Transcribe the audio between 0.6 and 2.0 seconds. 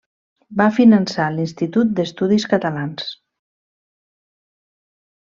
finançar l'Institut